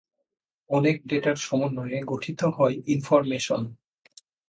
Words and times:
অনেক 0.69 0.95
ডেটার 1.05 1.35
সমন্বয়ে 1.41 1.99
গঠিত 2.05 2.39
হয় 2.57 2.75
ইনফরমেশন। 2.87 3.61